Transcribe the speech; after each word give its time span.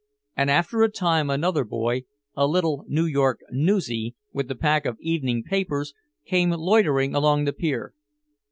And 0.35 0.49
after 0.49 0.81
a 0.81 0.89
time 0.89 1.29
another 1.29 1.63
boy, 1.63 2.05
a 2.35 2.47
little 2.47 2.85
New 2.87 3.05
York 3.05 3.41
"newsie," 3.53 4.15
with 4.33 4.49
a 4.49 4.55
pack 4.55 4.87
of 4.87 4.97
evening 4.99 5.43
papers, 5.43 5.93
came 6.25 6.49
loitering 6.49 7.13
along 7.13 7.45
the 7.45 7.53
pier. 7.53 7.93